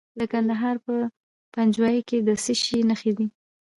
[0.19, 0.93] د کندهار په
[1.53, 3.27] پنجوايي کې د څه شي نښې دي؟